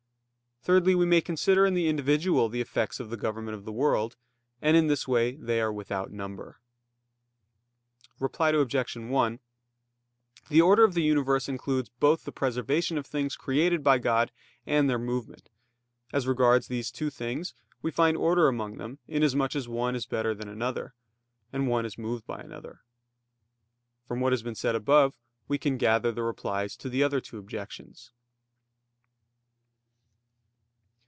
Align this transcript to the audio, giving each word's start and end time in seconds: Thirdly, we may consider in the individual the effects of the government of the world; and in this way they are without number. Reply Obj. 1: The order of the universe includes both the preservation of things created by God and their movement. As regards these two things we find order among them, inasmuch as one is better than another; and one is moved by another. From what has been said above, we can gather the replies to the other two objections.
Thirdly, 0.63 0.93
we 0.93 1.07
may 1.07 1.21
consider 1.21 1.65
in 1.65 1.73
the 1.73 1.87
individual 1.87 2.47
the 2.47 2.61
effects 2.61 2.99
of 2.99 3.09
the 3.09 3.17
government 3.17 3.55
of 3.55 3.65
the 3.65 3.71
world; 3.71 4.15
and 4.61 4.77
in 4.77 4.85
this 4.85 5.07
way 5.07 5.35
they 5.37 5.59
are 5.59 5.73
without 5.73 6.11
number. 6.11 6.59
Reply 8.19 8.51
Obj. 8.51 8.95
1: 8.95 9.39
The 10.49 10.61
order 10.61 10.83
of 10.83 10.93
the 10.93 11.01
universe 11.01 11.49
includes 11.49 11.89
both 11.99 12.25
the 12.25 12.31
preservation 12.31 12.99
of 12.99 13.07
things 13.07 13.35
created 13.35 13.83
by 13.83 13.97
God 13.97 14.31
and 14.67 14.87
their 14.87 14.99
movement. 14.99 15.49
As 16.13 16.27
regards 16.27 16.67
these 16.67 16.91
two 16.91 17.09
things 17.09 17.55
we 17.81 17.89
find 17.89 18.15
order 18.15 18.47
among 18.47 18.77
them, 18.77 18.99
inasmuch 19.07 19.55
as 19.55 19.67
one 19.67 19.95
is 19.95 20.05
better 20.05 20.35
than 20.35 20.47
another; 20.47 20.93
and 21.51 21.67
one 21.67 21.87
is 21.87 21.97
moved 21.97 22.27
by 22.27 22.39
another. 22.39 22.81
From 24.07 24.19
what 24.19 24.31
has 24.31 24.43
been 24.43 24.53
said 24.53 24.75
above, 24.75 25.15
we 25.47 25.57
can 25.57 25.77
gather 25.79 26.11
the 26.11 26.21
replies 26.21 26.75
to 26.77 26.87
the 26.87 27.01
other 27.01 27.19
two 27.19 27.39
objections. 27.39 28.11